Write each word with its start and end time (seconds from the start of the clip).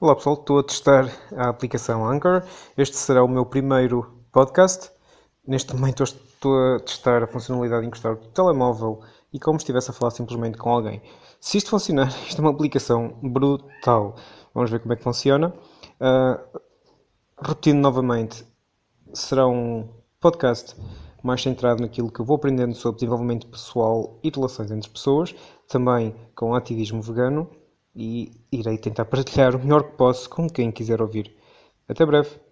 Olá 0.00 0.14
pessoal, 0.14 0.36
estou 0.36 0.60
a 0.60 0.62
testar 0.62 1.10
a 1.36 1.48
aplicação 1.48 2.08
Anchor. 2.08 2.44
Este 2.76 2.96
será 2.96 3.24
o 3.24 3.26
meu 3.26 3.44
primeiro 3.44 4.22
podcast. 4.30 4.92
Neste 5.44 5.74
momento 5.74 6.04
estou 6.04 6.76
a 6.76 6.78
testar 6.78 7.24
a 7.24 7.26
funcionalidade 7.26 7.80
de 7.80 7.88
encostar 7.88 8.12
o 8.12 8.16
telemóvel 8.16 9.00
e 9.32 9.40
como 9.40 9.58
estivesse 9.58 9.90
a 9.90 9.92
falar 9.92 10.12
simplesmente 10.12 10.56
com 10.56 10.70
alguém. 10.70 11.02
Se 11.40 11.58
isto 11.58 11.70
funcionar, 11.70 12.10
isto 12.28 12.38
é 12.38 12.44
uma 12.44 12.52
aplicação 12.52 13.18
brutal. 13.20 14.14
Vamos 14.54 14.70
ver 14.70 14.78
como 14.78 14.92
é 14.92 14.96
que 14.96 15.02
funciona. 15.02 15.52
Uh, 16.00 16.60
repetindo 17.42 17.80
novamente, 17.80 18.46
será 19.12 19.48
um 19.48 19.88
podcast 20.20 20.76
mais 21.24 21.42
centrado 21.42 21.82
naquilo 21.82 22.12
que 22.12 22.20
eu 22.20 22.24
vou 22.24 22.36
aprendendo 22.36 22.76
sobre 22.76 23.00
desenvolvimento 23.00 23.48
pessoal 23.48 24.20
e 24.22 24.30
relações 24.30 24.70
entre 24.70 24.88
pessoas, 24.88 25.34
também 25.66 26.14
com 26.36 26.54
ativismo 26.54 27.02
vegano 27.02 27.50
e 27.98 28.30
irei 28.52 28.78
tentar 28.78 29.04
partilhar 29.06 29.56
o 29.56 29.58
melhor 29.58 29.82
que 29.82 29.96
posso 29.96 30.30
com 30.30 30.48
quem 30.48 30.70
quiser 30.70 31.02
ouvir. 31.02 31.34
Até 31.88 32.06
breve! 32.06 32.47